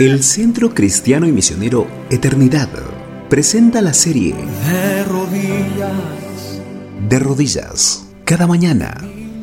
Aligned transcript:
El 0.00 0.22
Centro 0.22 0.72
Cristiano 0.72 1.28
y 1.28 1.32
Misionero 1.32 1.86
Eternidad 2.08 2.70
presenta 3.28 3.82
la 3.82 3.92
serie 3.92 4.34
De 4.34 5.04
rodillas, 5.04 6.62
De 7.06 7.18
Rodillas. 7.18 8.06
Cada 8.24 8.46
mañana, 8.46 8.96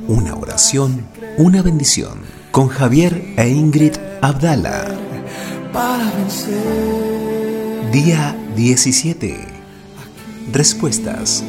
una 0.07 0.33
oración, 0.33 1.05
una 1.37 1.61
bendición. 1.61 2.21
Con 2.49 2.69
Javier 2.69 3.35
e 3.37 3.49
Ingrid 3.49 3.97
Abdala. 4.23 4.97
para 5.71 6.11
vencer. 6.13 7.91
Día 7.91 8.35
17. 8.55 9.37
Respuestas. 10.51 11.43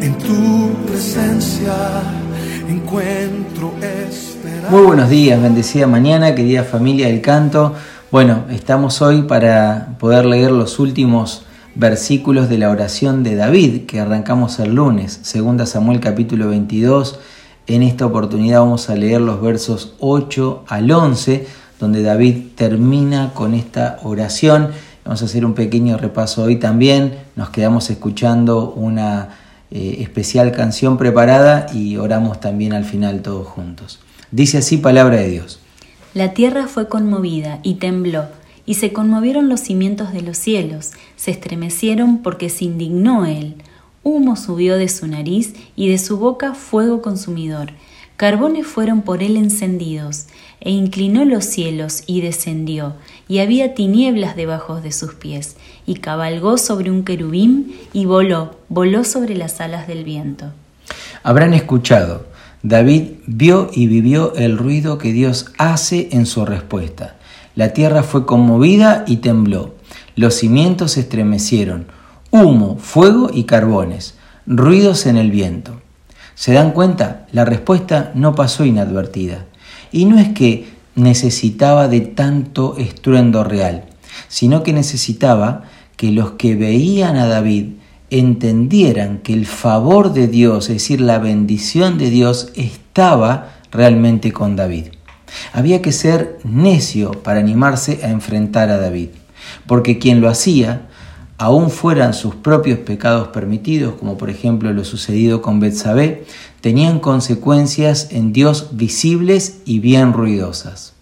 En 0.00 0.16
tu 0.16 0.72
presencia 0.86 1.76
encuentro 2.66 3.74
esperanza. 3.82 4.39
Muy 4.68 4.82
buenos 4.82 5.08
días, 5.08 5.40
bendecida 5.40 5.86
mañana, 5.86 6.34
querida 6.34 6.62
familia 6.64 7.06
del 7.06 7.20
canto. 7.20 7.74
Bueno, 8.10 8.44
estamos 8.50 9.00
hoy 9.02 9.22
para 9.22 9.96
poder 9.98 10.26
leer 10.26 10.52
los 10.52 10.78
últimos 10.78 11.42
versículos 11.74 12.48
de 12.48 12.58
la 12.58 12.70
oración 12.70 13.22
de 13.22 13.34
David 13.36 13.86
que 13.86 14.00
arrancamos 14.00 14.58
el 14.60 14.74
lunes, 14.74 15.20
2 15.32 15.68
Samuel 15.68 15.98
capítulo 16.00 16.48
22. 16.48 17.18
En 17.66 17.82
esta 17.82 18.06
oportunidad 18.06 18.60
vamos 18.60 18.90
a 18.90 18.94
leer 18.94 19.20
los 19.20 19.40
versos 19.40 19.94
8 19.98 20.64
al 20.68 20.90
11, 20.90 21.46
donde 21.80 22.02
David 22.02 22.48
termina 22.54 23.32
con 23.34 23.54
esta 23.54 23.98
oración. 24.02 24.68
Vamos 25.04 25.22
a 25.22 25.24
hacer 25.24 25.44
un 25.44 25.54
pequeño 25.54 25.96
repaso 25.96 26.44
hoy 26.44 26.56
también. 26.56 27.14
Nos 27.34 27.50
quedamos 27.50 27.90
escuchando 27.90 28.72
una 28.76 29.30
eh, 29.70 29.96
especial 30.00 30.52
canción 30.52 30.98
preparada 30.98 31.66
y 31.72 31.96
oramos 31.96 32.40
también 32.40 32.72
al 32.72 32.84
final 32.84 33.22
todos 33.22 33.46
juntos. 33.48 34.00
Dice 34.32 34.58
así 34.58 34.76
palabra 34.76 35.16
de 35.16 35.28
Dios. 35.28 35.60
La 36.14 36.34
tierra 36.34 36.68
fue 36.68 36.88
conmovida 36.88 37.58
y 37.62 37.74
tembló, 37.74 38.26
y 38.64 38.74
se 38.74 38.92
conmovieron 38.92 39.48
los 39.48 39.60
cimientos 39.60 40.12
de 40.12 40.22
los 40.22 40.38
cielos, 40.38 40.92
se 41.16 41.32
estremecieron 41.32 42.18
porque 42.18 42.48
se 42.48 42.66
indignó 42.66 43.26
él. 43.26 43.56
Humo 44.04 44.36
subió 44.36 44.76
de 44.76 44.88
su 44.88 45.08
nariz 45.08 45.54
y 45.74 45.88
de 45.88 45.98
su 45.98 46.18
boca 46.18 46.54
fuego 46.54 47.02
consumidor. 47.02 47.72
Carbones 48.16 48.66
fueron 48.66 49.02
por 49.02 49.22
él 49.22 49.36
encendidos, 49.36 50.26
e 50.60 50.70
inclinó 50.70 51.24
los 51.24 51.44
cielos 51.44 52.04
y 52.06 52.20
descendió, 52.20 52.94
y 53.28 53.38
había 53.38 53.74
tinieblas 53.74 54.36
debajo 54.36 54.80
de 54.80 54.92
sus 54.92 55.14
pies, 55.14 55.56
y 55.86 55.96
cabalgó 55.96 56.56
sobre 56.56 56.90
un 56.90 57.02
querubín 57.02 57.74
y 57.92 58.04
voló, 58.04 58.56
voló 58.68 59.02
sobre 59.04 59.34
las 59.34 59.60
alas 59.60 59.88
del 59.88 60.04
viento. 60.04 60.52
Habrán 61.22 61.54
escuchado, 61.54 62.26
David 62.62 63.04
vio 63.26 63.70
y 63.72 63.86
vivió 63.86 64.34
el 64.34 64.58
ruido 64.58 64.98
que 64.98 65.12
Dios 65.12 65.46
hace 65.56 66.10
en 66.12 66.26
su 66.26 66.44
respuesta. 66.44 67.16
La 67.54 67.72
tierra 67.72 68.02
fue 68.02 68.26
conmovida 68.26 69.04
y 69.06 69.16
tembló, 69.16 69.74
los 70.16 70.34
cimientos 70.34 70.92
se 70.92 71.00
estremecieron, 71.00 71.86
humo, 72.30 72.76
fuego 72.78 73.30
y 73.32 73.44
carbones, 73.44 74.14
ruidos 74.46 75.06
en 75.06 75.16
el 75.16 75.30
viento. 75.30 75.80
¿Se 76.34 76.52
dan 76.52 76.72
cuenta? 76.72 77.26
La 77.32 77.44
respuesta 77.44 78.12
no 78.14 78.34
pasó 78.34 78.64
inadvertida. 78.64 79.46
Y 79.92 80.04
no 80.04 80.18
es 80.18 80.28
que 80.30 80.68
necesitaba 80.94 81.88
de 81.88 82.00
tanto 82.00 82.76
estruendo 82.76 83.44
real, 83.44 83.84
sino 84.28 84.62
que 84.62 84.72
necesitaba 84.72 85.64
que 85.96 86.10
los 86.12 86.32
que 86.32 86.56
veían 86.56 87.16
a 87.16 87.26
David 87.26 87.74
entendieran 88.10 89.18
que 89.18 89.32
el 89.32 89.46
favor 89.46 90.12
de 90.12 90.28
Dios, 90.28 90.68
es 90.68 90.76
decir, 90.76 91.00
la 91.00 91.18
bendición 91.18 91.96
de 91.96 92.10
Dios, 92.10 92.52
estaba 92.54 93.52
realmente 93.70 94.32
con 94.32 94.56
David. 94.56 94.86
Había 95.52 95.80
que 95.80 95.92
ser 95.92 96.38
necio 96.44 97.12
para 97.12 97.40
animarse 97.40 98.00
a 98.02 98.10
enfrentar 98.10 98.68
a 98.68 98.78
David, 98.78 99.10
porque 99.66 99.98
quien 99.98 100.20
lo 100.20 100.28
hacía, 100.28 100.88
aun 101.38 101.70
fueran 101.70 102.12
sus 102.12 102.34
propios 102.34 102.80
pecados 102.80 103.28
permitidos, 103.28 103.94
como 103.94 104.18
por 104.18 104.28
ejemplo 104.28 104.72
lo 104.72 104.84
sucedido 104.84 105.40
con 105.40 105.60
Betsabé, 105.60 106.24
tenían 106.60 107.00
consecuencias 107.00 108.08
en 108.10 108.32
Dios 108.32 108.70
visibles 108.72 109.60
y 109.64 109.78
bien 109.78 110.12
ruidosas. 110.12 110.92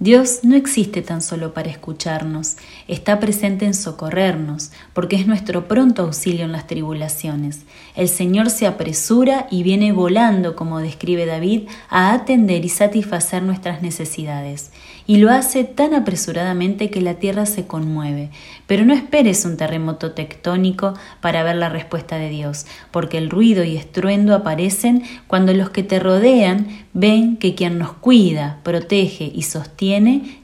Dios 0.00 0.44
no 0.44 0.54
existe 0.54 1.02
tan 1.02 1.20
solo 1.20 1.52
para 1.52 1.70
escucharnos, 1.70 2.56
está 2.86 3.18
presente 3.18 3.64
en 3.64 3.74
socorrernos, 3.74 4.70
porque 4.92 5.16
es 5.16 5.26
nuestro 5.26 5.66
pronto 5.66 6.02
auxilio 6.02 6.44
en 6.44 6.52
las 6.52 6.68
tribulaciones. 6.68 7.62
El 7.96 8.08
Señor 8.08 8.50
se 8.50 8.68
apresura 8.68 9.48
y 9.50 9.64
viene 9.64 9.90
volando, 9.90 10.54
como 10.54 10.78
describe 10.78 11.26
David, 11.26 11.62
a 11.90 12.12
atender 12.12 12.64
y 12.64 12.68
satisfacer 12.68 13.42
nuestras 13.42 13.82
necesidades. 13.82 14.70
Y 15.08 15.16
lo 15.16 15.32
hace 15.32 15.64
tan 15.64 15.94
apresuradamente 15.94 16.90
que 16.90 17.00
la 17.00 17.14
tierra 17.14 17.44
se 17.44 17.66
conmueve. 17.66 18.30
Pero 18.68 18.84
no 18.84 18.94
esperes 18.94 19.44
un 19.46 19.56
terremoto 19.56 20.12
tectónico 20.12 20.94
para 21.20 21.42
ver 21.42 21.56
la 21.56 21.70
respuesta 21.70 22.18
de 22.18 22.28
Dios, 22.28 22.66
porque 22.92 23.18
el 23.18 23.30
ruido 23.30 23.64
y 23.64 23.76
estruendo 23.76 24.36
aparecen 24.36 25.02
cuando 25.26 25.54
los 25.54 25.70
que 25.70 25.82
te 25.82 25.98
rodean 25.98 26.68
ven 26.92 27.36
que 27.36 27.54
quien 27.54 27.78
nos 27.78 27.92
cuida, 27.92 28.60
protege 28.62 29.32
y 29.34 29.42
sostiene 29.42 29.87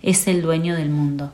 es 0.03 0.27
el 0.27 0.43
dueño 0.43 0.75
del 0.75 0.91
mundo. 0.91 1.31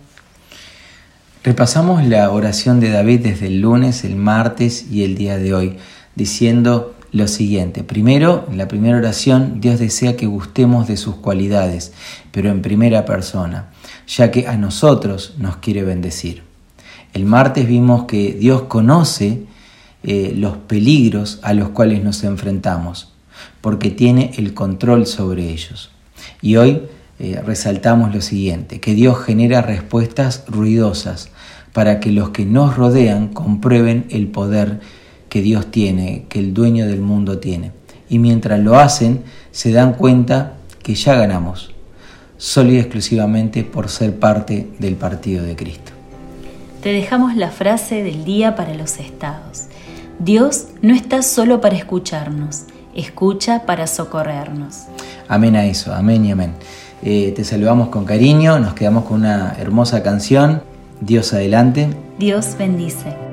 Repasamos 1.45 2.05
la 2.05 2.31
oración 2.31 2.81
de 2.81 2.91
David 2.91 3.21
desde 3.21 3.47
el 3.47 3.61
lunes, 3.61 4.05
el 4.05 4.17
martes 4.17 4.87
y 4.91 5.05
el 5.05 5.17
día 5.17 5.39
de 5.39 5.55
hoy, 5.55 5.77
diciendo 6.15 6.95
lo 7.13 7.29
siguiente. 7.29 7.83
Primero, 7.83 8.47
en 8.51 8.59
la 8.59 8.69
primera 8.69 8.99
oración, 8.99 9.61
Dios 9.61 9.79
desea 9.79 10.17
que 10.17 10.27
gustemos 10.27 10.87
de 10.87 10.97
sus 10.97 11.17
cualidades, 11.17 11.93
pero 12.31 12.51
en 12.51 12.63
primera 12.63 13.05
persona, 13.05 13.71
ya 14.07 14.31
que 14.31 14.49
a 14.49 14.57
nosotros 14.57 15.35
nos 15.39 15.57
quiere 15.57 15.83
bendecir. 15.83 16.43
El 17.15 17.25
martes 17.25 17.67
vimos 17.67 18.05
que 18.05 18.33
Dios 18.33 18.63
conoce 18.63 19.45
eh, 20.03 20.33
los 20.37 20.57
peligros 20.57 21.39
a 21.43 21.55
los 21.55 21.71
cuales 21.71 22.03
nos 22.03 22.23
enfrentamos, 22.25 23.13
porque 23.61 23.91
tiene 23.91 24.33
el 24.37 24.53
control 24.53 25.07
sobre 25.07 25.49
ellos. 25.49 25.91
Y 26.43 26.57
hoy 26.57 26.83
eh, 27.23 27.39
resaltamos 27.45 28.15
lo 28.15 28.23
siguiente, 28.23 28.81
que 28.81 28.95
Dios 28.95 29.23
genera 29.23 29.61
respuestas 29.61 30.43
ruidosas 30.49 31.29
para 31.75 32.01
que 32.01 32.13
los 32.13 32.31
que 32.31 32.47
nos 32.47 32.79
rodean 32.79 33.29
comprueben 33.29 34.07
el 34.09 34.29
poder 34.29 34.81
que 35.29 35.43
Dios 35.43 35.71
tiene, 35.71 36.25
que 36.31 36.39
el 36.39 36.55
dueño 36.55 36.87
del 36.87 37.03
mundo 37.03 37.39
tiene. 37.39 37.73
Y 38.09 38.19
mientras 38.19 38.59
lo 38.61 38.79
hacen, 38.79 39.23
se 39.51 39.71
dan 39.71 39.93
cuenta 39.93 40.55
que 40.83 40.95
ya 40.95 41.15
ganamos, 41.15 41.75
solo 42.39 42.73
y 42.73 42.79
exclusivamente 42.79 43.65
por 43.65 43.91
ser 43.91 44.19
parte 44.19 44.69
del 44.79 44.95
partido 44.97 45.45
de 45.45 45.57
Cristo. 45.57 45.93
Te 46.83 46.91
dejamos 46.91 47.37
la 47.37 47.51
frase 47.51 48.03
del 48.03 48.25
día 48.25 48.57
para 48.57 48.75
los 48.75 48.99
estados. 48.99 49.67
Dios 50.19 50.69
no 50.81 50.95
está 50.95 51.21
solo 51.21 51.61
para 51.61 51.77
escucharnos, 51.77 52.63
escucha 52.95 53.67
para 53.67 53.87
socorrernos. 53.87 54.85
Amén 55.29 55.55
a 55.55 55.67
eso, 55.67 55.95
amén 55.95 56.25
y 56.25 56.33
amén. 56.33 56.55
Eh, 57.03 57.33
te 57.35 57.45
saludamos 57.45 57.89
con 57.89 58.05
cariño, 58.05 58.59
nos 58.59 58.75
quedamos 58.75 59.05
con 59.05 59.21
una 59.21 59.55
hermosa 59.59 60.03
canción. 60.03 60.63
Dios 61.01 61.33
adelante. 61.33 61.89
Dios 62.19 62.57
bendice. 62.59 63.30